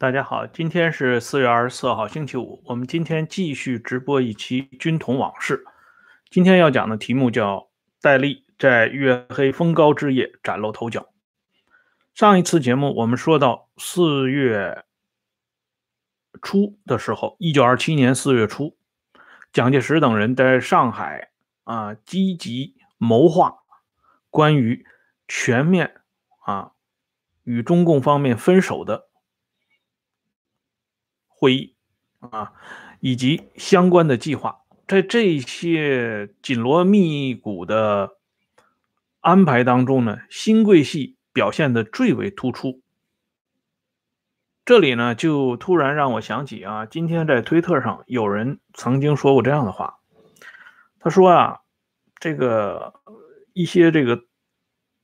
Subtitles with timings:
[0.00, 2.62] 大家好，今天是四月二十四号，星期五。
[2.66, 5.64] 我们今天继续直播一期《军统往事》。
[6.30, 7.68] 今天要讲的题目叫
[8.00, 11.08] “戴笠在月黑风高之夜崭露头角”。
[12.14, 14.84] 上一次节目我们说到四月
[16.42, 18.76] 初的时候，一九二七年四月初，
[19.52, 21.30] 蒋介石等人在上海
[21.64, 23.64] 啊积极谋划
[24.30, 24.86] 关于
[25.26, 26.02] 全面
[26.44, 26.70] 啊
[27.42, 29.07] 与中共方面分手的。
[31.38, 31.76] 会议
[32.18, 32.52] 啊，
[32.98, 38.16] 以及相关的计划，在这些紧锣密鼓的
[39.20, 42.82] 安排当中呢，新贵系表现的最为突出。
[44.64, 50.00] 这里呢，就突然让我想起啊，今天在推特上有人曾经说过这样的话，
[50.98, 51.60] 他说啊，
[52.18, 52.94] 这个
[53.52, 54.24] 一些这个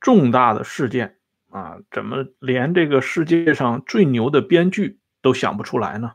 [0.01, 1.17] 重大的事件
[1.49, 6.11] 啊，怎么连这个世界上最牛的编剧都想不出来呢？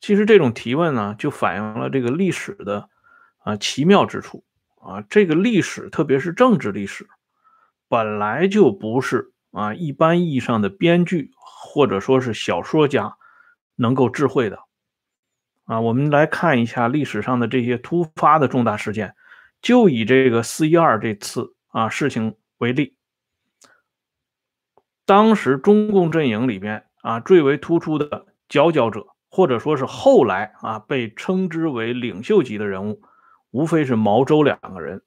[0.00, 2.88] 其实这种提问呢，就反映了这个历史的
[3.38, 4.44] 啊奇妙之处
[4.80, 5.02] 啊。
[5.10, 7.08] 这个历史，特别是政治历史，
[7.88, 13.16] 本来就不是啊一般意义上的编剧或者说是小说家
[13.74, 14.60] 能够智慧的
[15.64, 15.80] 啊。
[15.80, 19.16] 我们来看一下历史上的这些突发的重大事件，
[19.60, 22.94] 就以这个四一二这次啊事情为例，
[25.04, 29.08] 当时中共阵营里边啊最为突出的佼佼者。
[29.30, 33.02] 或者说是后来啊被称之为领袖级的人物，
[33.50, 35.02] 无非是毛周两个人。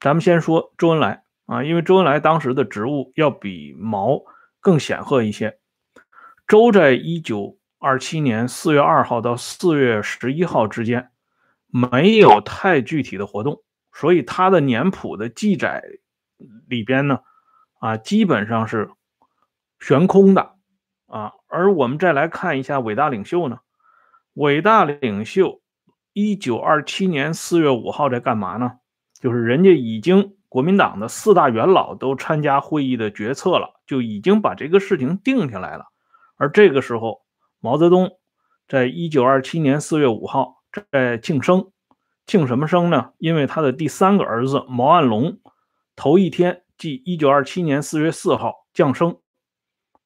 [0.00, 4.20] 咱们先说周恩来啊，因为周恩来当时的职务要比毛
[4.60, 5.58] 更显赫一些。
[6.48, 11.10] 周在一九二七年四月二号到四月十一号之间
[11.68, 13.62] 没有太具体的活动，
[13.92, 15.82] 所以他的年谱的记载
[16.66, 17.20] 里边呢
[17.78, 18.90] 啊基本上是
[19.78, 20.56] 悬空的。
[21.06, 23.58] 啊，而我们再来看一下伟大领袖呢？
[24.32, 25.60] 伟大领袖
[26.14, 28.72] 一九二七年四月五号在干嘛呢？
[29.20, 35.84] 就是人家已经国民党的四大元老都参加会议的决策了，就已经把这个事情定下来了。
[36.36, 37.20] 而这个时候，
[37.60, 38.10] 毛泽东
[38.66, 41.70] 在一九二七年四月五号在庆生，
[42.26, 43.10] 庆什么生呢？
[43.18, 45.38] 因为他的第三个儿子毛岸龙
[45.94, 49.18] 头一天，即一九二七年四月四号降生。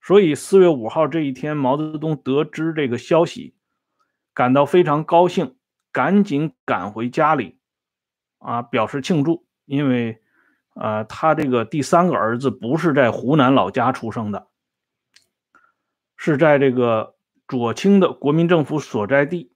[0.06, 3.56] 所以四月五号这一天，毛泽东得知这个消息，
[4.33, 5.56] 感到非常高兴，
[5.91, 7.59] 赶紧赶回家里，
[8.39, 9.44] 啊，表示庆祝。
[9.65, 10.22] 因为，
[10.77, 14.47] 呃，他这个第三个儿子不是在湖南老家出生的，
[16.17, 17.17] 是在这个
[17.49, 19.50] 左倾的国民政府所在地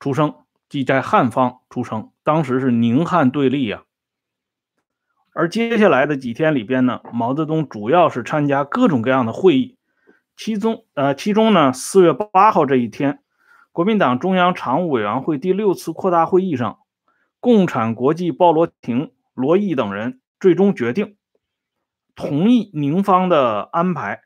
[0.00, 0.34] 出生，
[0.70, 2.10] 即在汉方出生。
[2.22, 3.84] 当时是宁汉对立呀。
[5.34, 9.73] 而接下来的几天里边呢，毛泽东主要是参加各种各样的会议，
[10.36, 13.20] 其中呃，其中呢，四月八号这一天，
[13.72, 16.78] 国民党中央常务委员会第六次扩大会议上，
[17.40, 21.16] 共产国际鲍罗廷、罗毅等人最终决定
[22.14, 24.22] 同意宁方的安排，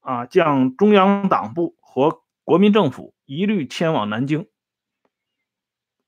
[0.00, 4.46] 啊，将中央党部和国民政府一律迁往南京。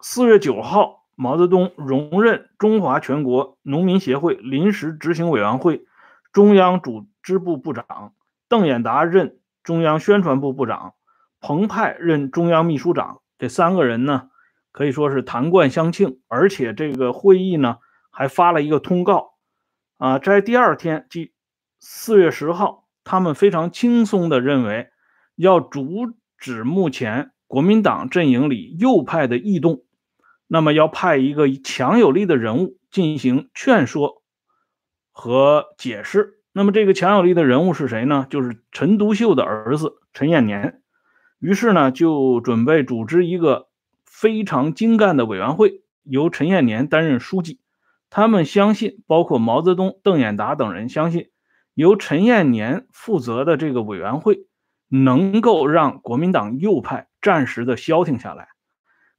[0.01, 1.03] 四月九号。
[1.17, 5.85] 毛泽东荣任中华全国农民协会临时执行委员会
[6.33, 8.15] 中央组织部部长，
[8.55, 10.95] 邓演达任中央宣传部部长，
[11.41, 13.21] 彭湃任中央秘书长。
[13.37, 14.29] 这三个人呢，
[14.71, 17.79] 可以说是谈冠相庆，而且这个会议呢
[18.13, 19.33] 还发了一个通告，
[19.99, 21.33] 啊，在第二天，即
[21.81, 24.91] 四月十号，他们非常轻松地认为
[25.35, 29.83] 要阻止目前国民党阵营里右派的异动。
[30.47, 34.23] 那么要派一个强有力的人物进行劝说
[35.11, 36.44] 和解释。
[36.57, 38.29] 那么这个强有力的人物是谁呢？
[38.31, 40.81] 就是陈独秀的儿子陈延年。
[41.41, 43.67] 于是呢，就准备组织一个
[44.07, 47.59] 非常精干的委员会，由陈延年担任书记。
[48.09, 51.31] 他们相信，包括毛泽东、邓演达等人相信，
[51.75, 54.47] 由陈延年负责的这个委员会
[54.87, 58.47] 能够让国民党右派暂时的消停下来。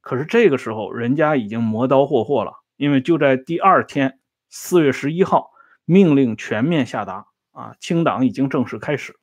[0.00, 4.18] 可是这个时候，人家已经磨刀霍霍了，因为就在第二天，
[4.48, 5.50] 四月十一号，
[5.86, 9.18] 命令全面下达啊，清党已经正式开始。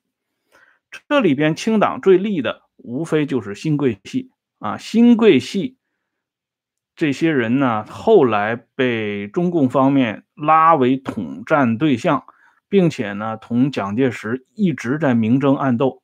[1.10, 5.77] 这里边清党最利的，无非就是新贵系啊，新贵系
[6.95, 12.24] 这些人呢，后来被中共方面拉为统战对象，
[12.69, 16.01] 并且呢，同蒋介石一直在明争暗斗。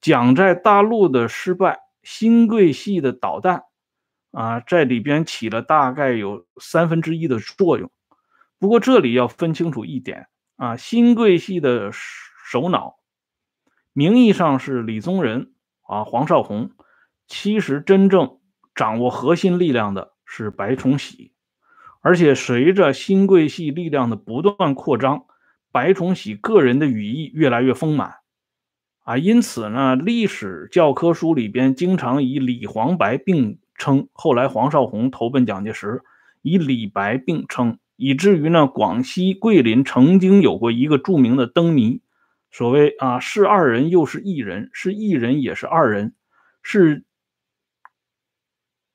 [0.00, 3.62] 蒋在大陆的失败，新贵系的导弹。
[4.32, 7.88] 啊，在里边起了大概有三分之一的作用。
[8.64, 12.94] 不过这里要分清楚一点啊，新贵系的首脑
[13.92, 15.52] 名义上是李宗仁
[15.82, 16.70] 啊，黄绍竑，
[17.28, 18.38] 其实真正
[18.74, 21.34] 掌握核心力量的是白崇禧。
[22.00, 25.26] 而且随着新贵系力量的不断扩张，
[25.70, 28.14] 白崇禧个人的羽翼越来越丰满，
[29.00, 34.08] 啊，因此呢，历史教科书里边经常以李黄白并称。
[34.14, 36.02] 后来黄绍竑投奔蒋介石，
[36.40, 42.02] 以李白并称，以至于呢，广西桂林曾经有过一个著名的灯谜，
[42.50, 46.14] 所谓啊，是二人又是一人，是一人也是二人，
[46.62, 47.04] 是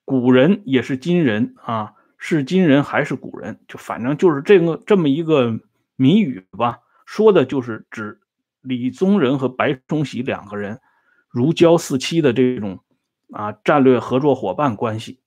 [0.05, 1.93] 古人也是今人啊。
[2.21, 3.61] 是今人还是古人？
[3.65, 5.57] 就反正就是这个这么一个
[5.95, 8.19] 谜语吧，说的就是指
[8.59, 10.81] 李宗仁和白崇禧两个人
[11.29, 12.83] 如胶似漆的这种
[13.31, 15.21] 啊战略合作伙伴关系。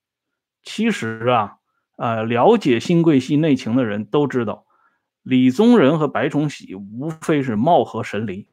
[0.63, 1.57] 其实啊，
[1.97, 4.67] 呃，了解新贵系内情的人都知道，
[5.23, 8.49] 李宗仁和白崇禧无非是貌合神离。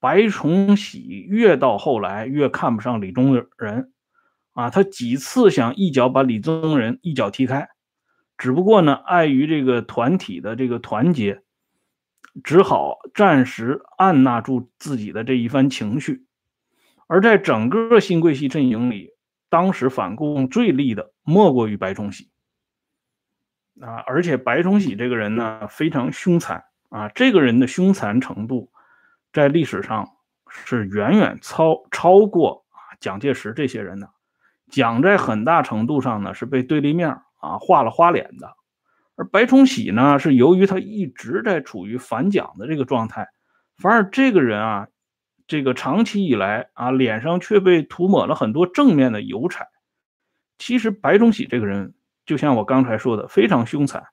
[0.00, 3.92] 白崇禧越到后来越看不上李宗仁。
[4.52, 7.68] 啊，他几次想一脚把李宗仁一脚踢开，
[8.36, 11.42] 只不过呢，碍于这个团体的这个团结，
[12.44, 16.26] 只好暂时按捺住自己的这一番情绪。
[17.06, 19.10] 而在整个新贵系阵营里，
[19.48, 22.31] 当时反共最厉的莫过于白崇禧。
[23.80, 28.70] 啊，而且白崇禧这个人呢，非常凶残啊，这个人的凶残程度，
[29.32, 30.10] 在历史上
[30.48, 34.10] 是远远超超过啊蒋介石这些人的。
[34.68, 37.10] 蒋在很大程度上呢是被对立面
[37.40, 38.54] 啊画了花脸的，
[39.16, 43.28] 而白崇禧呢是由于他一直在处于反蒋的这个状态，
[43.76, 44.88] 反而这个人啊，
[45.46, 49.68] 这个长期以来啊脸上却被涂抹了很多正面的油彩。
[50.58, 51.94] 其实白崇禧这个人
[52.32, 54.04] 就像我刚才说的非常凶残，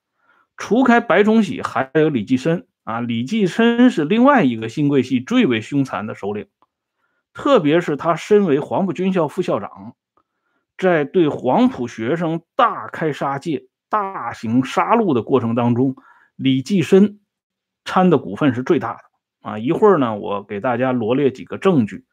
[0.58, 6.48] 除开白崇禧还有李济深啊，李济深是另外一个新贵系最为凶残的首领，
[7.32, 9.94] 特别是他身为黄埔军校副校长。
[10.76, 15.96] 在对黄埔学生大开杀戒、大型杀戮的过程当中，
[16.36, 17.20] 李济深
[17.86, 19.00] 参的股份是最大的
[19.40, 19.58] 啊！
[19.58, 22.04] 一会儿呢，我给大家罗列几个证据，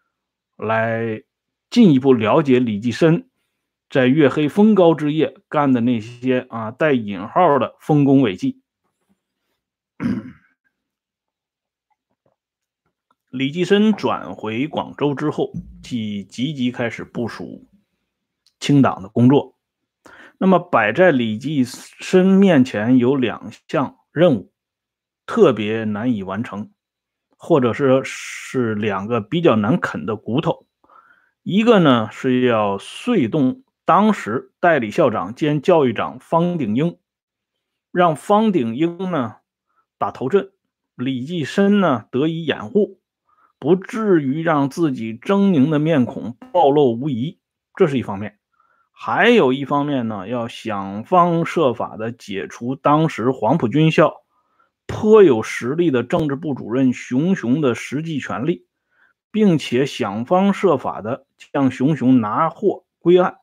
[0.56, 1.22] 来
[1.70, 3.27] 进一步了解李济深
[3.90, 8.62] 在月黑风高之夜干的那些啊带引号的丰功伟绩。
[13.30, 15.52] 李济深转回广州之后，
[15.84, 17.68] 即积极开始部署。
[18.60, 19.56] 清党的工作，
[20.40, 24.52] 那么摆在李济深面前有两项任务，
[25.28, 26.72] 特别难以完成，
[27.38, 30.66] 或者是是两个比较难啃的骨头。
[31.44, 36.98] 一个呢是要说动当时代理校长兼教育长方鼎英，
[37.90, 39.38] 让方鼎英呢
[39.98, 40.52] 打头阵，
[40.94, 43.00] 李济深呢得以掩护，
[43.58, 47.40] 不至于让自己狰狞的面孔暴露无遗。
[47.76, 48.38] 这是一方面。
[48.92, 54.16] 还有一方面呢，要想方设法的解除当时黄埔军校
[54.86, 58.68] 颇有实力的政治部主任熊雄的实际权力，
[59.32, 63.38] 并且想方设法的将熊雄拿获归案，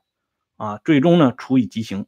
[0.64, 2.06] 啊，最终呢处以极刑。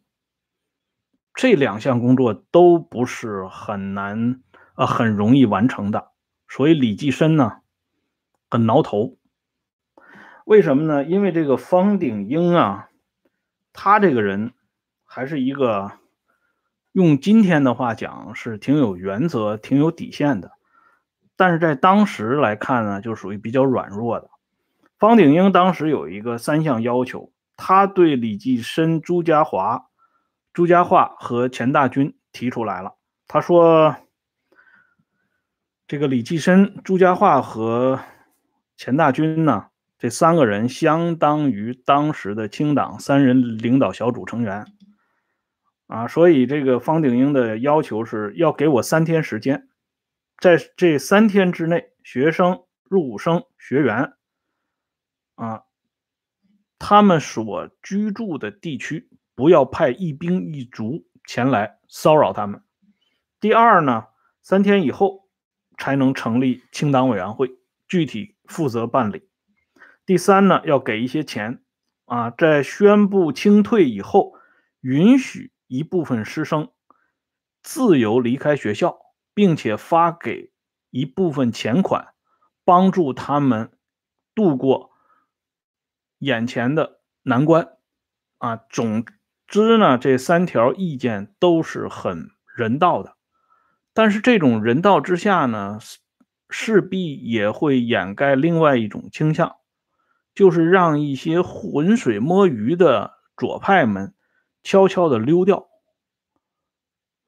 [1.35, 4.41] 这两项工作都不是很难
[4.75, 6.13] 啊，很容易完成的，
[6.49, 7.59] 所以李济深呢
[8.51, 9.19] 很挠头。
[10.45, 11.05] 为什么呢？
[11.05, 12.89] 因为这个方鼎英啊。
[13.79, 14.55] 他这个人
[15.05, 15.93] 还是一个
[16.93, 20.53] 用今天的话讲是挺有原则、挺有底线的，
[21.37, 24.31] 但是在当时来看呢，就属于比较软弱的。
[24.99, 29.87] 方鼎英当时有一个三项要求，他对李济深、朱家骅、
[30.53, 32.97] 朱家骅和钱大钧提出来了。
[33.27, 33.97] 他说
[35.89, 38.01] ：“这个李济深、朱家骅和
[38.77, 44.67] 钱大钧呢？”这三个人相当于当时的清党三人领导小组成员，
[45.87, 49.71] 啊，所以这个方鼎英的要求是要给我三天时间，
[50.39, 54.13] 在这三天之内，学生、入伍生、学员，
[55.37, 55.63] 啊，
[56.79, 62.63] 他们所居住的地区不要派一兵一卒前来骚扰他们。
[63.41, 64.07] 第二呢，
[64.43, 65.29] 三天以后
[65.79, 67.51] 才能成立清党委员会，
[67.89, 69.29] 具体负责办理。
[70.05, 71.63] 第三呢，要给一些钱，
[72.05, 74.35] 啊，在宣布清退以后，
[74.81, 76.71] 允许一部分师生
[77.63, 78.99] 自由离开学校，
[79.35, 80.53] 并且发给
[80.91, 82.15] 一部分钱款，
[82.65, 83.73] 帮助他们
[84.35, 84.93] 度过
[86.19, 87.69] 眼前的难关。
[88.39, 89.05] 啊，总
[89.47, 93.17] 之呢，这三条意见都是很人道的，
[93.95, 95.79] 但是这种人道之下呢，
[96.51, 99.57] 势必也会掩盖另外一种倾向，
[100.35, 104.15] 就是让一些浑水摸鱼的左派们
[104.63, 105.69] 悄悄的溜掉。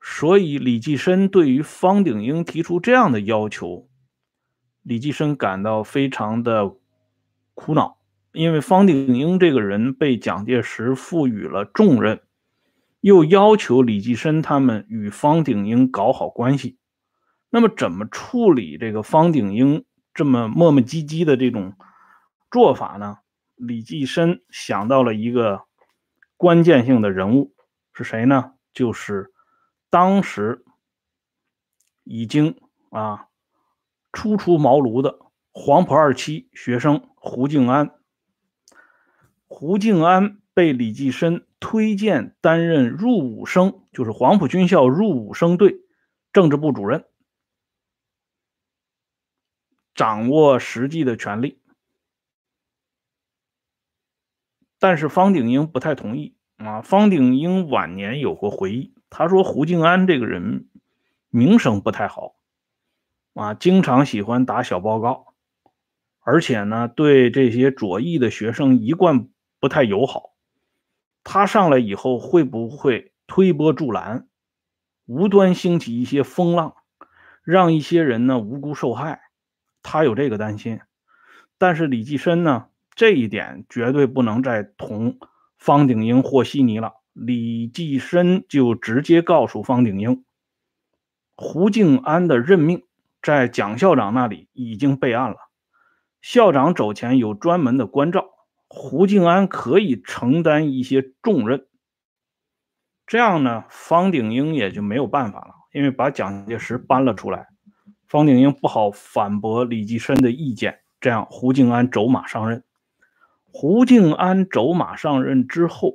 [0.01, 3.89] 所以，李济深对于方鼎英提出这样的要求，
[4.83, 6.77] 李济深感到非常的
[7.55, 7.98] 苦恼，
[8.33, 12.21] 因为方鼎英这个人被蒋介石赋予了重任，
[13.01, 16.79] 又要求李济深他们与方鼎英搞好关系。
[17.51, 21.75] 那么，怎么处理这个方鼎英这么磨磨唧唧的这种
[22.51, 23.19] 做法呢？
[23.57, 25.63] 李济深想到了一个
[26.37, 27.55] 关键性的人物，
[27.93, 28.53] 是谁呢？
[28.73, 29.33] 就是。
[29.91, 30.67] 当时
[32.05, 33.29] 已经啊
[34.13, 35.19] 初出茅庐的
[35.51, 37.95] 黄埔二期学生胡静安，
[39.49, 45.81] 胡静安被李济深推荐担任入伍生，就是黄埔军校入伍生队
[46.33, 47.07] 政治部主任，
[49.95, 51.61] 掌握实际的权力。
[54.79, 56.83] 但是方鼎英不太同意啊。
[56.83, 58.95] 方鼎英晚年有过回忆。
[59.11, 60.69] 他说：“胡静安这个人
[61.31, 62.37] 名声不太好
[63.33, 65.35] 啊，经常喜欢打小报告，
[66.21, 70.35] 而且呢，对这些左翼的学生一贯不太友好。
[71.25, 74.29] 他上来以后会不会推波助澜，
[75.07, 76.75] 无端兴起一些风浪，
[77.43, 79.21] 让一些人呢无辜受害？
[79.83, 80.81] 他有这个担心。
[81.59, 85.19] 但是李济深呢，这一点绝对不能再同
[85.57, 90.25] 方鼎英和稀泥了。”李济深就直接告诉方鼎英，
[91.35, 92.85] 胡静安的任命
[93.21, 95.37] 在蒋校长那里已经备案了，
[96.23, 98.25] 校长走前有专门的关照，
[98.69, 101.67] 胡静安可以承担一些重任。
[103.07, 107.49] 这样呢，方鼎英也就没有办法了，因为把蒋介石搬了出来，
[108.07, 110.81] 方鼎英不好反驳李济深的意见。
[111.01, 112.63] 这样，胡静安走马上任。
[113.51, 115.95] 胡静安走马上任之后，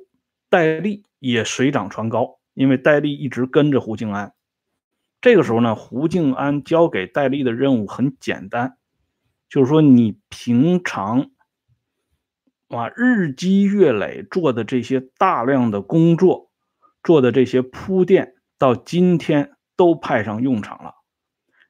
[0.50, 1.06] 戴笠。
[1.26, 4.34] 也水涨船高，因为戴笠一直跟着胡静安。
[5.22, 8.76] 这个时候呢，胡静安交给戴笠的任务很简单，
[9.48, 11.32] 就是说你平常
[12.78, 16.52] 啊日积月累做的这些大量的工作，
[17.04, 20.96] 做的这些铺垫，到今天都派上用场了。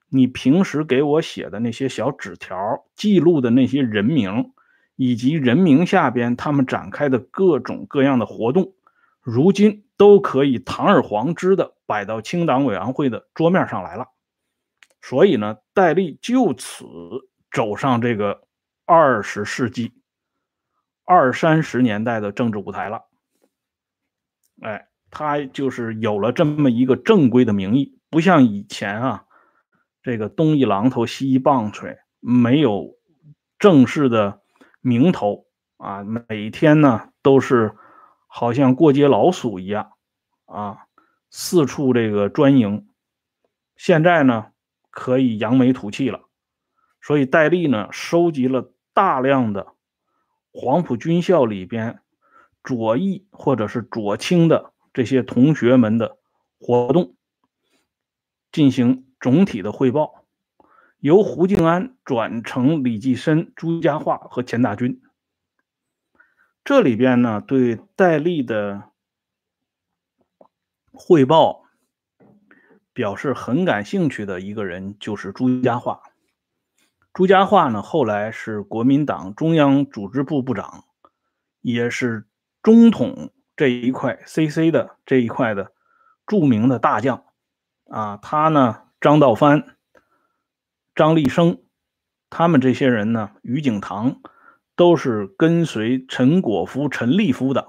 [0.09, 2.55] 你平时给我写的那些小纸条，
[2.95, 4.51] 记录的那些人名，
[4.95, 8.73] 以及人名下边他们展开的各种各样的活动。
[9.21, 14.07] 如今都可以堂而皇之的摆到清党委员会的桌面上来了，
[15.01, 16.85] 所以呢，戴笠就此
[17.49, 18.43] 走上这个
[18.85, 19.93] 二十世纪
[21.05, 23.03] 二三十年代的政治舞台了。
[24.61, 29.25] 哎，他就是有了这么一个正规的名义，不像以前啊，
[30.01, 32.97] 这个东一榔头西一棒槌，没有
[33.59, 34.41] 正式的
[34.81, 35.45] 名头
[35.77, 37.75] 啊，每天呢都是。
[38.35, 39.91] 好像过街老鼠一样，
[40.45, 40.87] 啊，
[41.29, 42.87] 四处这个专营。
[43.77, 44.47] 现在呢，
[44.89, 46.21] 可以扬眉吐气了。
[46.99, 49.72] 所以戴笠呢，收集了大量的
[50.53, 51.99] 黄埔军校里边
[52.63, 56.17] 左翼或者是左倾的这些同学们的
[56.59, 57.15] 活动，
[58.51, 60.23] 进行总体的汇报，
[60.99, 65.01] 由胡静安转成李济深、朱家骅和钱大钧。
[66.63, 68.91] 这里边呢，对戴笠的
[70.91, 71.63] 汇报
[72.93, 75.99] 表示很感兴趣的一个人，就是朱家骅。
[77.13, 80.85] 朱家骅呢，后来是国民党中央组织部部长，
[81.61, 82.27] 也是
[82.61, 85.71] 中统这一块 CC 的这一块的
[86.25, 87.23] 著名的大将。
[87.89, 89.77] 啊，他呢，张道藩、
[90.95, 91.61] 张立生，
[92.29, 94.21] 他们这些人呢，于景堂。
[94.75, 97.67] 都是跟随陈果夫、陈立夫的。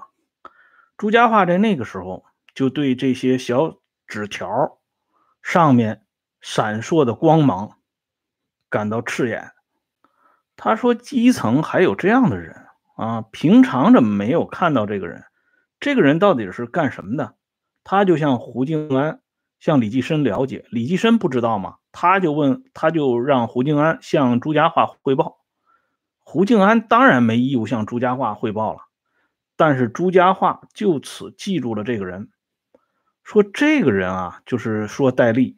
[0.97, 2.25] 朱家骅在那个时候
[2.55, 4.79] 就对这些小纸条
[5.43, 6.07] 上面
[6.41, 7.77] 闪烁的光芒
[8.75, 9.53] 感到刺眼。
[10.57, 12.65] 他说：“基层还有这样的人
[12.97, 13.21] 啊？
[13.31, 15.23] 平常怎么没有看到这个人？
[15.79, 17.35] 这个人到底是干什么的？”
[17.85, 19.21] 他就向胡静安、
[19.61, 21.75] 向李济深了解，李济深不知道吗？
[21.93, 25.37] 他就问，他就让胡静安向朱家化汇报。
[26.19, 28.79] 胡静安当然没义务向朱家化汇报了，
[29.55, 32.29] 但是朱家化就此记住了这个人，
[33.23, 35.55] 说这个人啊，就是说戴笠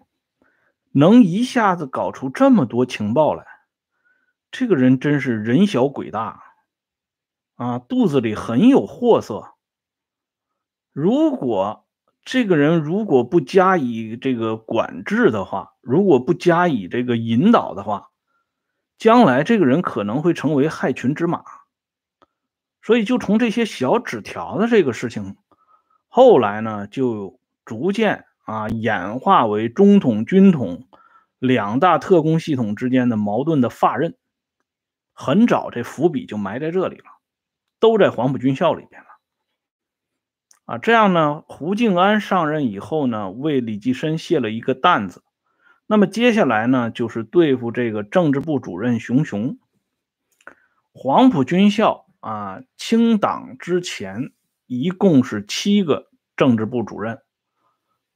[0.99, 3.45] 能一下子搞出这么多情报来，
[4.49, 6.41] 这个人真是人小鬼大
[7.55, 9.53] 啊，肚子里很有货色。
[10.91, 11.85] 如果
[12.25, 18.09] 这个人如果不加以这个管制的话，如果不加以这个引导的话，
[18.97, 21.43] 将来这个人可能会成为害群之马。
[22.81, 25.35] 所以，就从这些小纸条的这个事情，
[26.07, 30.87] 后来呢，就逐渐啊演化为中统、军统
[31.37, 34.15] 两大特工系统之间的矛盾的发刃。
[35.13, 37.05] 很早，这伏笔就埋在这里了，
[37.79, 39.07] 都在黄埔军校里边了。
[40.65, 45.23] 啊，这样呢，胡静安上任以后呢，为李济深卸了一个担子。
[45.85, 49.59] 那么接下来呢，就是对付这个政治部主任熊雄。
[50.91, 52.05] 黄埔军校。
[52.19, 54.31] 啊，清党之前
[54.65, 57.21] 一共是七个政治部主任，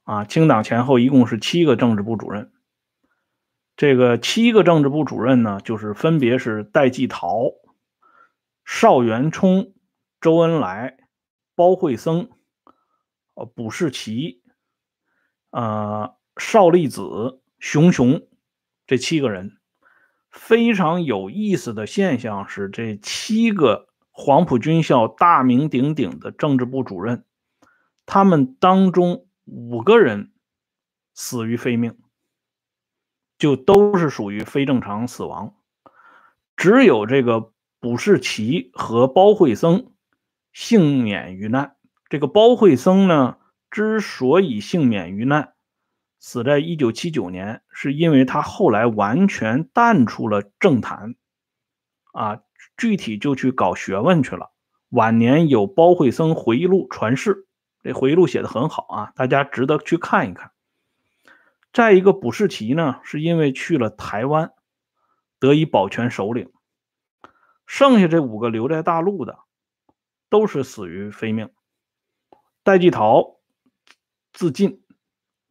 [0.04, 2.52] 啊，清党前后一共是七个政治部主任。
[3.76, 7.52] 这个七个政治部主任呢，就是分别是戴季陶、
[8.64, 9.72] 邵元冲、
[10.20, 10.96] 周恩来、
[11.54, 12.28] 包惠僧、
[13.34, 14.42] 呃，卜世奇、
[15.50, 18.22] 呃，邵力子、熊雄
[18.86, 19.58] 这七个人。
[20.30, 23.88] 非常有意思的现象是，这七个。
[24.14, 27.24] 黄埔军校大名鼎鼎的政治部主任，
[28.04, 30.32] 他们当中五个人
[31.14, 31.98] 死于非命，
[33.38, 35.54] 就都是属于非正常死亡。
[36.56, 39.92] 只有这个卜世奇和包惠僧
[40.52, 41.76] 幸免于难。
[42.08, 43.38] 这个包惠僧呢，
[43.70, 45.54] 之所以幸免于难，
[46.18, 51.16] 死在一九七九年，是因为他后来完全淡出了政坛，
[52.12, 52.42] 啊。
[52.76, 54.52] 具体就去搞学问去了。
[54.88, 57.46] 晚年有包惠僧回忆录传世，
[57.82, 60.52] 这回忆录写的很好啊，大家值得去看一看。
[61.72, 64.52] 再一个，卜世奇呢，是因为去了台湾，
[65.38, 66.52] 得以保全首领。
[67.66, 69.38] 剩下这五个留在大陆的，
[70.28, 71.50] 都是死于非命。
[72.62, 73.38] 戴季陶
[74.32, 74.84] 自尽，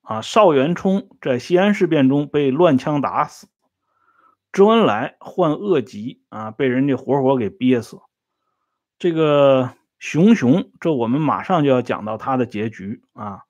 [0.01, 3.47] 啊，邵元冲在西安事变中被乱枪打死。
[4.53, 7.99] 周恩来患恶疾啊，被人家活活给憋死。
[8.99, 13.43] 这个熊熊，这我们马上就要讲到他的结局啊。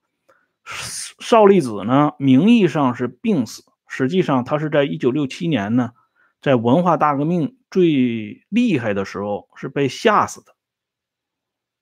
[1.18, 5.92] 邵力子呢，名义上是病死，实际上他是在一九六七年呢，
[6.42, 10.54] 在文化大革命最厉害的时候是被吓死的。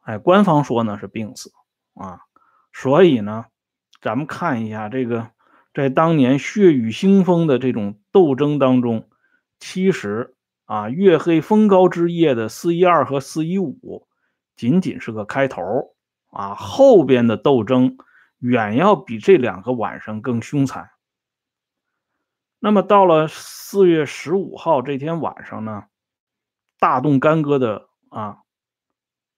[0.03, 1.53] 哎，官方说呢是病死
[1.95, 2.21] 啊。
[2.73, 3.47] 所以呢，
[4.01, 5.31] 咱们看一下这个，
[5.75, 9.09] 在当年血雨腥风的这种斗争当中。
[9.59, 14.07] 其实啊，月黑风高之夜的四一二和四一五，
[14.61, 15.63] 仅仅是个开头
[16.29, 17.97] 啊，后边的斗争
[18.37, 20.91] 远要比这两个晚上更凶残。
[22.59, 25.85] 那么到了四月十五号这天晚上呢，
[26.79, 28.41] 大动干戈的啊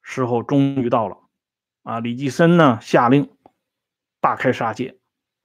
[0.01, 1.19] 时候终于到了
[1.85, 3.31] 啊，李济深呢下令
[4.21, 4.99] 大开杀戒，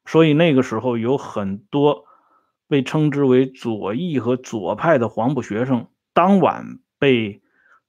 [0.06, 2.08] 所以那个时候有很多。
[2.70, 7.42] 被称之为左翼和左派的黄埔学生，当晚被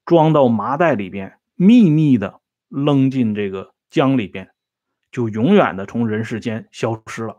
[0.05, 4.49] 装到麻袋里边，秘密的扔进这个江里边，
[5.11, 7.39] 就永远的从人世间消失了。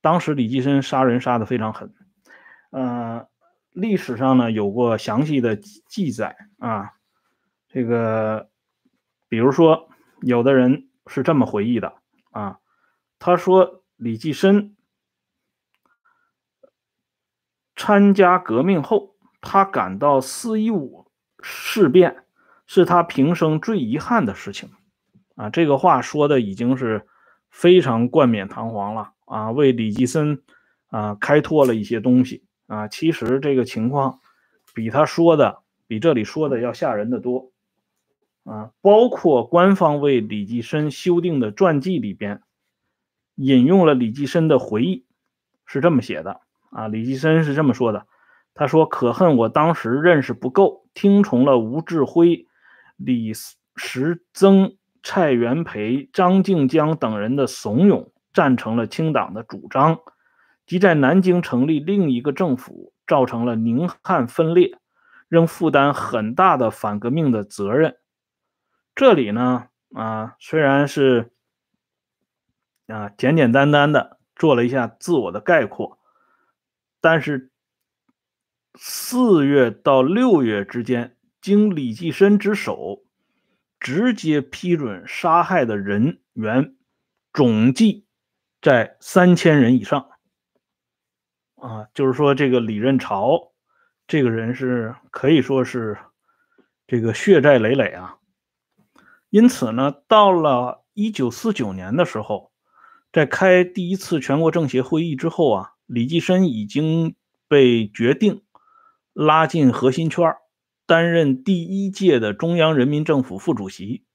[0.00, 1.92] 当时李济深杀人杀的非常狠，
[2.70, 3.26] 呃，
[3.70, 6.92] 历史上呢有过详细的记载啊，
[7.68, 8.48] 这个，
[9.28, 9.88] 比如说
[10.22, 11.94] 有的人是这么回忆的
[12.30, 12.60] 啊，
[13.18, 14.76] 他说李济深。
[17.80, 22.24] 参加革命后，他感到四一五事变
[22.68, 24.70] 是他平生最遗憾的事情。
[25.34, 27.06] 啊，这个话说的已经是
[27.50, 30.42] 非常冠冕堂皇了啊，为李济深
[30.88, 32.86] 啊开拓了一些东西啊。
[32.88, 34.20] 其实这个情况
[34.74, 37.52] 比他说的比这里说的要吓人的多
[38.44, 38.70] 啊。
[38.82, 42.42] 包括官方为李济深修订的传记里边，
[43.36, 45.06] 引用了李济深的回忆，
[45.64, 46.40] 是这么写的。
[46.70, 48.06] 啊，李济深是这么说的
[48.52, 52.47] ：“他说，可恨我当时认识不够，听从了吴志辉、
[52.98, 53.32] 李
[53.76, 59.98] 时增、蔡元培、张静江等人的怂恿，赞成了清党的主张，
[60.66, 64.78] 即在南京成立另一个政府，造成了宁汉分裂，
[65.28, 67.96] 仍负担很大的反革命的责任。”
[68.94, 71.30] 这里呢，啊，虽然是
[72.88, 75.98] 啊简简单单的做了一下自我的概括。
[77.00, 77.52] 但是
[78.74, 81.16] 四月到六月之间，
[81.48, 83.06] 经李济深之手，
[83.80, 86.76] 直接批准杀害的人员
[87.32, 88.04] 总计
[88.60, 90.10] 在三千人以上。
[91.54, 93.52] 啊，就是说这个李任潮
[94.06, 95.96] 这个人是可以说是
[96.86, 98.18] 这个血债累累啊。
[99.30, 102.52] 因此呢，到了一九四九年的时候，
[103.10, 105.72] 在开第一次全国政协会议之后啊。
[105.86, 107.16] 李济深已经
[107.48, 108.42] 被决定
[109.14, 110.36] 拉进核心圈
[110.88, 114.06] 担任第一届的中央人民政府副主席。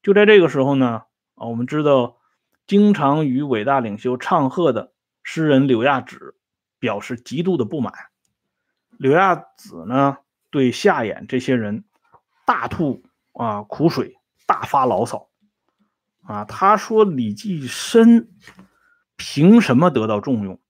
[0.00, 1.02] 就在这个时候呢，
[1.34, 2.18] 啊，我们知道，
[2.68, 4.92] 经常与伟大领袖唱和的
[5.24, 6.36] 诗人柳亚子
[6.78, 7.92] 表示极度的不满。
[8.96, 10.18] 柳亚子呢，
[10.50, 11.84] 对夏衍这些人
[12.46, 15.28] 大吐啊苦水，大发牢骚。
[16.22, 18.28] 啊，他说李济深
[19.16, 20.60] 凭什么得到重用？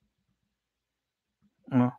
[1.71, 1.93] 嗯。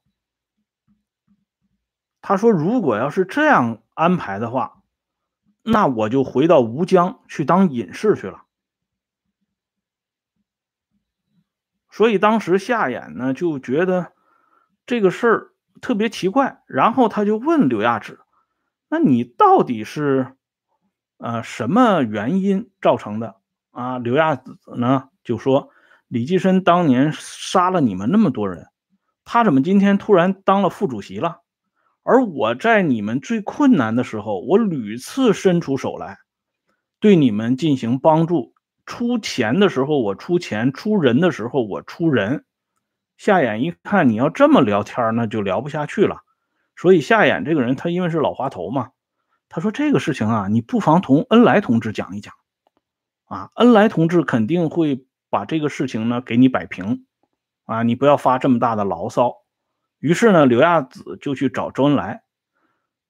[2.27, 4.81] 他说：“如果要是这样安排的话，
[5.61, 8.45] 那我就回到吴江去当隐士去了。”
[11.91, 14.13] 所以当时夏衍呢就觉得
[14.87, 18.19] 这个事儿特别奇怪，然后他就问刘亚子
[18.89, 20.35] ：“那你到底是
[21.17, 23.35] 呃什么原因造成的？”
[23.69, 25.69] 啊，刘亚子呢就说
[26.09, 28.65] ：“李济深当年杀了你们那么多人，
[29.23, 31.41] 他怎么今天突然当了副主席了？”
[32.07, 36.19] 而我在你们最困难的时候，我屡次伸出手来，
[36.99, 38.53] 对你们进行帮助。
[38.85, 42.45] 出钱的时候我出钱，出人的时候我出人。
[43.17, 46.17] 夏衍一看你要这么聊天，那就聊不下去了。
[46.75, 48.91] 所以夏衍这个人，他因为是老滑头嘛，
[49.49, 52.35] 他说这个事情啊，你不妨同恩来同志讲一讲，
[53.25, 57.07] 啊，恩来同志肯定会把这个事情呢给你摆平，
[57.63, 59.44] 啊，你不要发这么大的牢骚。
[60.05, 62.21] 于是呢，刘亚子就去找周恩来。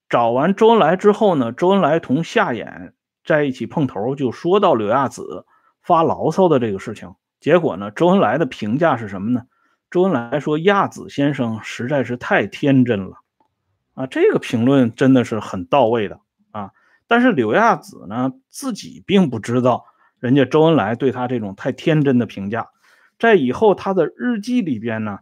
[0.07, 2.93] 找完周恩来之后呢，周恩来同夏衍
[3.25, 5.45] 在一起碰头，就说到刘亚子
[5.81, 7.13] 发牢骚的这个事情。
[7.41, 9.41] 结果呢，周恩来的评价是什么呢？
[9.91, 13.17] 周恩来说：“亚子先生实在是太天真了。”
[13.95, 16.71] 啊，这个评论真的是很到位的啊。
[17.07, 19.83] 但是刘亚子呢，自己并不知道
[20.17, 22.69] 人家周恩来对他这种太天真的评价，
[23.19, 25.19] 在以后他的日记里边呢。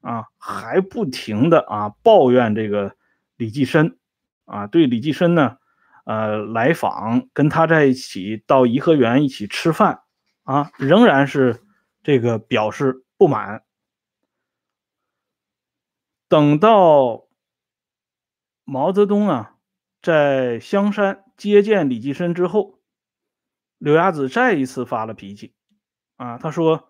[0.00, 2.96] 啊，还不停的啊抱怨这个
[3.36, 3.98] 李济深，
[4.46, 5.58] 啊对李济深呢，
[6.04, 10.02] 呃来访跟他在一起到颐和园一起吃饭，
[10.42, 11.62] 啊仍然是
[12.02, 13.62] 这个表示不满。
[16.28, 17.26] 等到
[18.64, 19.56] 毛泽东啊
[20.00, 22.80] 在香山接见李济深之后，
[23.76, 25.54] 柳亚子再一次发了脾气，
[26.16, 26.86] 啊他说。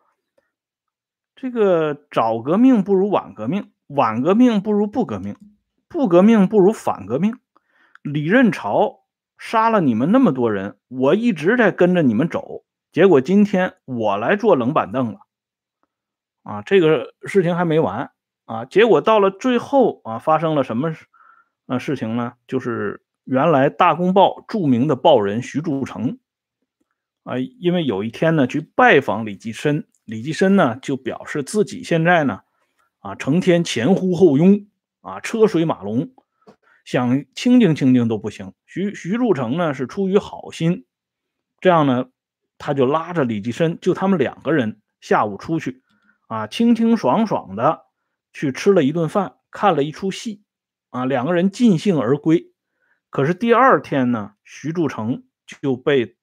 [1.40, 5.38] 这个早革命不如晚革命，晚革命不如不革命，
[5.88, 7.38] 不革命不如反革命。
[8.02, 9.04] 李任潮
[9.38, 15.20] 杀了你们那么多人，我一直在跟着你们走，结果今天我来坐冷板凳了。
[16.42, 18.10] 啊，这个事情还没完
[18.44, 18.66] 啊！
[18.66, 20.92] 结果到了最后啊，发生了什么
[21.64, 22.34] 呃事情呢？
[22.46, 26.18] 就是原来《大公报》著名的报人徐铸成
[27.24, 29.86] 啊，因为有一天呢去拜访李济深。
[30.10, 32.40] 李济深呢，就表示自己现在呢，
[32.98, 34.66] 啊，成天前呼后拥，
[35.02, 36.10] 啊，车水马龙，
[36.84, 38.52] 想清静清静都不行。
[38.66, 40.84] 徐徐铸成呢，是出于好心，
[41.60, 42.08] 这样呢，
[42.58, 45.84] 他就拉着李济深，就他们两个人下午出去，
[46.26, 47.86] 啊，清清爽爽的
[48.32, 50.42] 去吃了一顿饭，看了一出戏，
[50.88, 52.52] 啊，两个人尽兴而归。
[53.10, 55.22] 可是第二天呢，徐铸成
[55.62, 56.16] 就被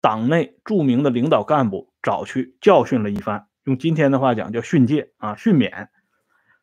[0.00, 1.87] 党内著名的领导干部。
[2.02, 5.88] 找去教训了一番，用今天的话讲叫训诫啊，训勉。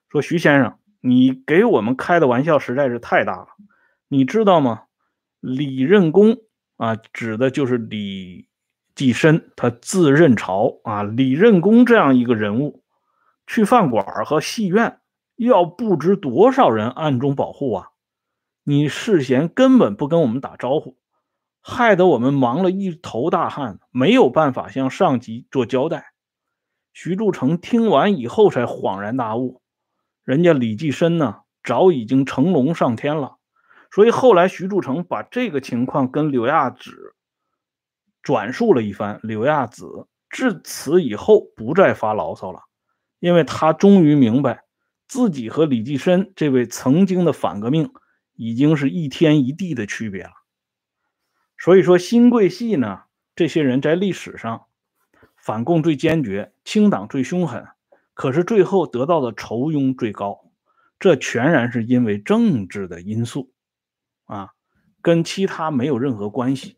[0.10, 3.48] 说徐先生，你给我们开的玩笑实在是太大了，
[4.08, 4.84] 你知道吗？
[5.42, 6.38] 李任公
[6.78, 8.48] 啊，指的就是李
[8.96, 11.04] 济深，他自任朝啊。
[11.04, 12.84] 李任公这样一个人物，
[13.46, 15.00] 去饭馆和戏院
[15.36, 17.90] 要不知多少人暗中保护啊，
[18.64, 20.98] 你事先根本不跟我们打招呼。
[21.68, 26.14] 害得我们忙了一头大汗，没有办法向上级做交代。
[26.94, 29.64] 徐铸成听完以后才恍然大悟，
[30.24, 33.38] 人家李济深呢，早已经乘龙上天了。
[33.92, 37.16] 所以后来徐铸成把这个情况跟柳亚子
[38.22, 42.60] 转述了一番，柳亚子至此以后不再发牢骚了，
[43.20, 44.66] 因为他终于明白，
[45.08, 47.90] 自己和李济深这位曾经的反革命，
[48.36, 50.30] 已经是一天一地的区别了。
[51.66, 54.66] 所以说，新贵系呢，这些人在历史上
[55.36, 57.66] 反共最坚决，清党最凶狠，
[58.14, 60.46] 可是最后得到的酬庸最高，
[61.00, 63.52] 这全然是因为政治的因素，
[64.26, 64.52] 啊，
[65.02, 66.78] 跟其他没有任何关系。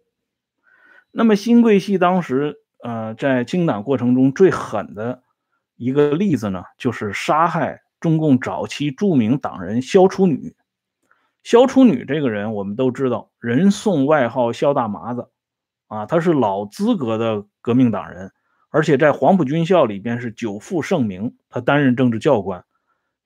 [1.11, 5.21] 那么，新贵系当时呃，在清党过程中最狠的
[5.75, 10.55] 一个例子呢，就是杀害中共早期著名党人萧楚女。
[11.47, 15.29] 萧楚女这个人，我们都知道，人送外号“萧大麻子”，
[15.87, 18.33] 啊，他是老资格的革命党人，
[18.69, 21.37] 而且在黄埔军校里边是久负盛名。
[21.47, 22.65] 他担任政治教官，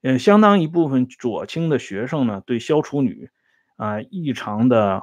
[0.02, 3.28] 呃，相当一部分左倾的学生呢，对萧楚女
[3.74, 5.02] 啊异常的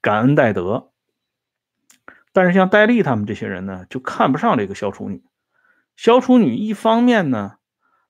[0.00, 0.90] 感恩戴德。
[2.32, 5.22] 但是像戴笠他们这些人呢，就看不上这个萧楚女。
[5.96, 7.56] 萧楚女一方面呢，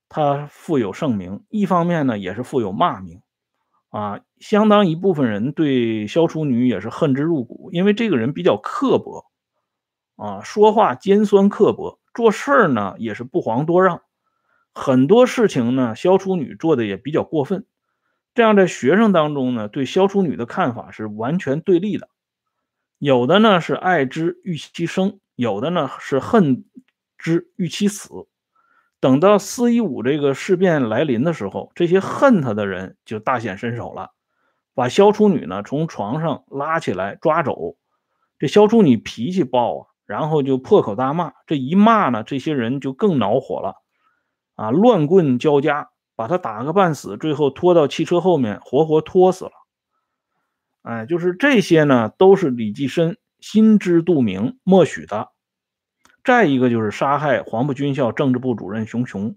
[0.08, 3.20] 她富有盛名；一方面呢，也是富有骂名。
[3.90, 9.24] 啊，相当一部分人对萧楚女也是恨之入骨，因为这个人比较刻薄，
[10.16, 14.02] 啊，说话尖酸刻薄，做事儿呢也是不遑多让。
[14.74, 17.64] 很多事情呢，萧楚女做的也比较过分。
[18.34, 22.08] 这样在学生当中呢，对萧楚女的看法是完全对立的。
[22.98, 26.64] 有的呢是爱之欲其生，有的呢是恨
[27.16, 28.26] 之欲其死。
[29.00, 34.10] 等到四一五这个事变来临的时候，这些恨他的人就大显身手了，
[34.74, 37.76] 把萧楚女呢从床上拉起来抓走。
[38.38, 41.32] 这萧楚女脾气暴啊，然后就破口大骂。
[41.46, 43.74] 这一骂呢，这些人就更恼火了，
[44.56, 49.52] 啊，乱棍交加，把他打个半死，最后拖到汽车后面，活活拖死了。
[50.82, 55.30] 哎，就是这些呢，都是李济深心知肚明，默许的。
[56.28, 59.34] 再一个就是杀害黄埔军校政治部主任熊雄，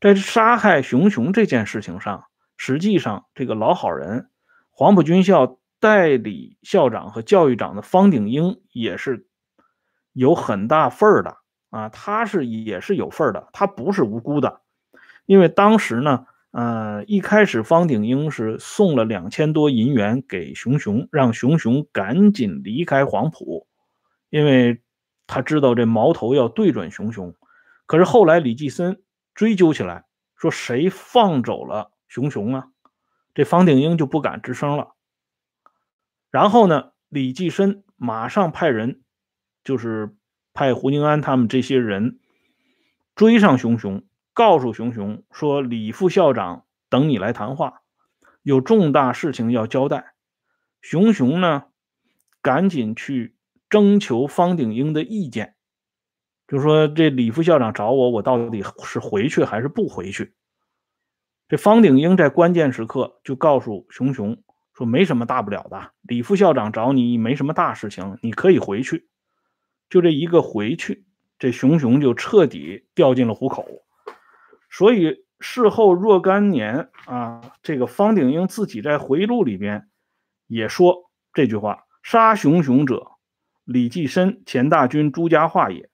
[0.00, 4.28] 在杀害熊雄这件事情上，实际上这个老好人
[4.70, 9.26] 黄埔军校代理校长和教育长的方鼎英也是
[10.12, 11.36] 有很大份儿的
[11.70, 14.60] 啊，他是也是有份儿的，他不是无辜的，
[15.26, 16.26] 因为当时呢。
[16.52, 23.66] 呃，一开始方鼎英是送了两千多银元给熊雄，让熊熊赶紧离开黄埔，
[24.30, 24.80] 因为
[25.26, 27.34] 他知道这矛头要对准熊熊。
[27.86, 29.02] 可是后来李济深
[29.34, 30.04] 追究起来，
[30.36, 32.68] 说谁放走了熊熊啊？
[33.34, 34.94] 这方鼎英就不敢吱声了。
[36.30, 39.02] 然后呢，李济深马上派人，
[39.62, 40.16] 就是
[40.52, 42.18] 派胡宁安他们这些人
[43.14, 44.04] 追上熊熊。
[44.32, 47.82] 告诉熊熊说：“李副校长等你来谈话，
[48.42, 50.14] 有重大事情要交代。”
[50.82, 51.66] 熊熊呢，
[52.42, 53.36] 赶紧去
[53.74, 55.56] 征求方鼎英的意见，
[56.46, 60.32] 就说：“这李副校长找我，我到底是回去还是不回去？”
[61.50, 64.40] 这方鼎英在关键时刻就告诉熊熊
[64.74, 69.08] 说：“没什么大不了的，李副校长找你没什么大事情，你可以回去。”
[69.90, 71.04] 就这一个回去，
[71.36, 73.66] 这熊熊就彻底掉进了虎口。
[74.70, 79.88] 所以事后若干年啊，这个方鼎英自己在回忆录里边
[80.46, 83.10] 也说这句话：“杀熊熊者，
[83.64, 85.88] 李济深、钱大钧、朱家化也；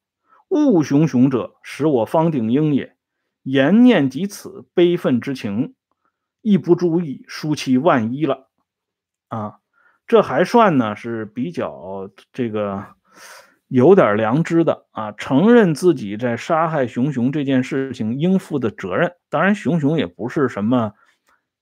[0.48, 2.96] 误熊熊者，使我方鼎英也。
[3.42, 5.74] 言念及此，悲愤之情，
[6.42, 8.50] 亦不注意，疏其万一了。”
[9.28, 9.58] 啊，
[10.06, 12.86] 这还算呢是比较这个。
[13.68, 19.12] 有点良知的啊，承认自己在杀害熊熊这件事情应负的责任。
[19.28, 20.92] 当然，熊熊也不是什么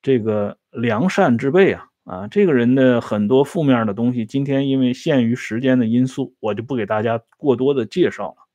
[0.01, 8.49] 这个良善之辈啊啊，这个人的很多负面的东西，今天因为限于时间的因素，我就不给大家过多的介绍了。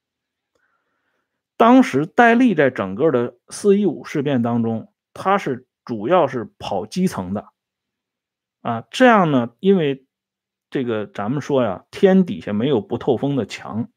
[1.56, 7.46] 当时戴笠在整个的四一五事变当中，他是主要是跑基层的
[8.62, 10.06] 啊，这样呢，因为。
[10.70, 13.90] 这个咱们说呀，天底下没有不透风的墙。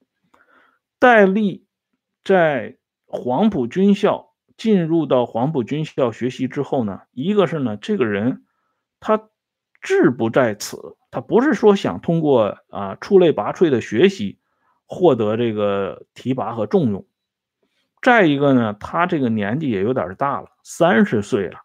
[0.98, 1.64] 戴笠
[2.22, 8.44] 在黄埔军校进入到黄埔军校学习之后呢，一个是呢，这个人
[9.00, 9.30] 他
[9.86, 14.40] 志不在此，他不是说想通过啊出类拔萃的学习
[14.84, 17.06] 获得这个提拔和重用。
[18.02, 21.60] 再一个呢，他这个年纪也有点大了，三十岁了，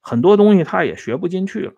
[0.00, 1.72] 很多东西他也学不进去了。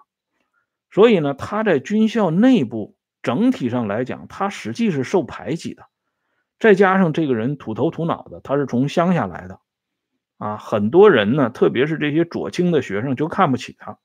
[0.90, 5.84] 所以呢，他在军校内部整体上来讲，他实际是受排挤的。
[6.58, 9.60] 再加上这个人土头土脑的，他是从乡下来的，
[10.36, 13.98] 啊，很多人呢，特别是这些左倾的学生就看不起他，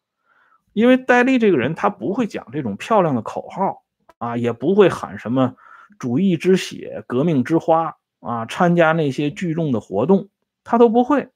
[0.73, 3.83] 因为戴笠这个人他不会讲这种漂亮的口号
[4.17, 5.55] 啊，也不会喊什么
[5.99, 10.29] “主义之血，革命之花”啊，参加那些聚众的活动，
[10.63, 11.29] 他都不会。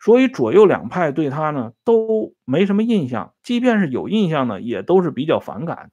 [0.00, 5.90] 所以左右两派对他呢都没什么印象，即便是有印象呢，也都是比较反感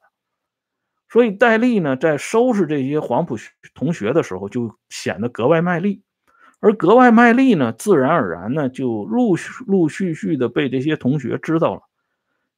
[1.08, 3.36] 所以戴笠呢在收拾这些黄埔
[3.74, 6.02] 同学的时候，就显得格外卖力，
[6.58, 11.82] 而格外卖力呢，自然而然呢就陆续陆续续的被这些同学知道了。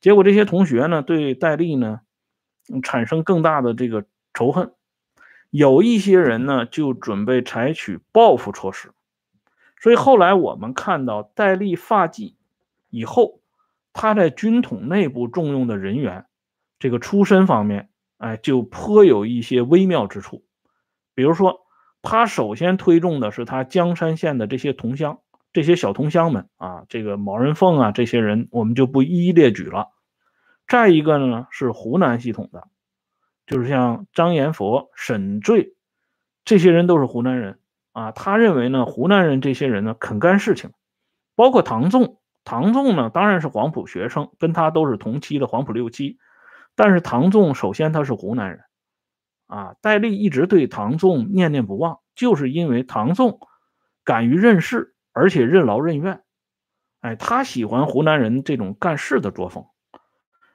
[0.03, 2.01] 结果这些同学呢对戴笠呢
[2.83, 4.73] 产生更大的这个仇恨，
[5.49, 8.91] 有一些人呢就准备采取报复措施。
[9.81, 12.37] 所以后来我们看到戴笠发迹
[12.91, 13.41] 以后，
[13.93, 16.27] 他在军统内部重用的人员，
[16.81, 17.89] 这个出身方面，
[18.19, 20.45] 哎，就颇有一些微妙之处。
[21.15, 21.67] 比如说，
[22.01, 25.21] 他首先推重的是他江山县的这些同乡，
[25.53, 29.89] 这些小同乡们啊，这个毛人凤啊，这些人我们就不一一列举了。
[30.67, 32.69] 再一个呢是湖南系统的，
[33.47, 35.75] 就是像张延佛、沈醉
[36.45, 37.59] 这些人都是湖南人
[37.93, 38.13] 啊。
[38.13, 40.71] 他认为呢，湖南人这些人呢肯干事情，
[41.35, 42.19] 包括唐纵。
[42.45, 46.19] 唐纵呢当然是黄埔学生，跟他都是同期的黄埔六期。
[46.75, 48.61] 但是唐纵首先他是湖南人
[49.47, 53.39] 啊，戴笠一直对唐纵念念不忘，就是因为唐纵
[54.03, 56.21] 敢于任事，而且任劳任怨。
[57.01, 59.67] 哎，他喜欢湖南人这种干事的作风。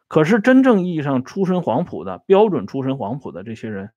[0.08, 3.92] 可是真正意义上出身黄埔的标准出身黄埔的这些人，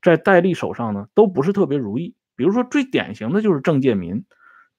[0.00, 2.14] 在戴笠手上呢都不是特别如意。
[2.36, 4.24] 比如说最典型的就是郑介民，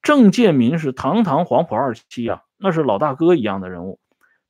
[0.01, 3.99] 郑介民是堂堂黄埔二期啊，那是老大哥一样的人物。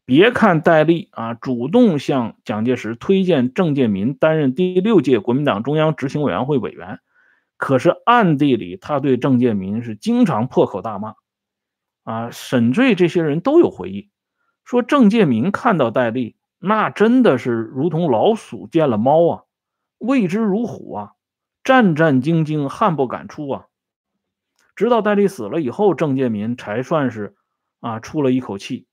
[0.05, 6.99] 别看戴笠啊主动向蒋介石推荐郑介民担任第六届国民党中央执行委员会委员，
[7.59, 11.13] 可是暗地里他对郑介民是经常破口大骂。
[12.03, 14.09] 啊，沈醉这些人都有回忆，
[14.63, 19.43] 说郑介民看到戴笠，那真的是如同老鼠见了猫啊，
[19.99, 21.11] 畏之如虎啊，
[21.63, 23.65] 战战兢兢，汗不敢出啊。
[24.75, 27.35] 直到戴笠死了以后，郑介民才算是
[27.81, 28.87] 啊出了一口气。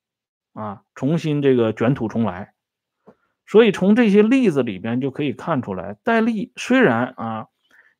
[0.52, 2.54] 啊，重新这个卷土重来，
[3.46, 7.48] 所以从这些例子里边就可以看出来，戴笠虽然啊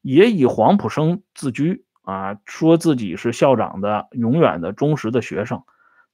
[0.07, 5.65] 也以黄埔生自居啊，说自己是校长的永远的忠实的学生，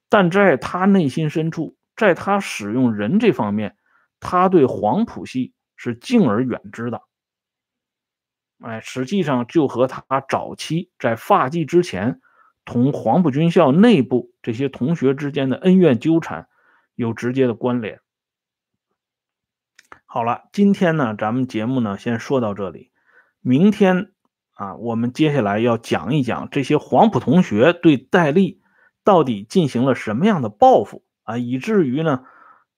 [0.08, 3.76] 但在他内心深处，在他使用人这方面，
[4.18, 7.02] 他对黄埔系是敬而远之的。
[8.60, 12.22] 哎，实际上就和他早期在发迹之前。
[12.64, 16.46] 同黄埔军校内部这些同学之间的恩怨纠缠
[16.94, 17.98] 有直接的关联。
[20.06, 22.91] 好了，今天呢，咱们节目呢先说到这里。
[23.42, 24.12] 明天
[24.54, 28.60] 啊，我们接下来要讲一讲这些黄埔同学对戴笠
[29.04, 32.24] 到底进行了什么样的报复啊，以至于呢，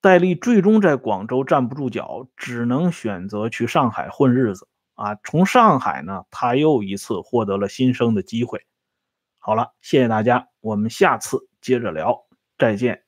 [0.00, 5.14] 戴笠最终在广州站不住脚，只能选择去上海混日子啊。
[5.16, 8.62] 从上海呢，他又一次获得了新生的机会。
[9.38, 12.24] 好了，谢谢大家，我们下次接着聊，
[12.57, 13.03] 再见。